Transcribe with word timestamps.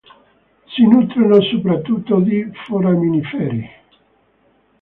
Si 0.65 0.81
nutrono 0.87 1.39
soprattutto 1.43 2.19
di 2.21 2.43
foraminiferi. 2.65 3.69